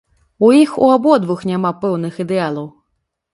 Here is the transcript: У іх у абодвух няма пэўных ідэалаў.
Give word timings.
У 0.45 0.47
іх 0.61 0.71
у 0.85 0.87
абодвух 0.93 1.43
няма 1.51 1.71
пэўных 1.85 2.19
ідэалаў. 2.25 2.67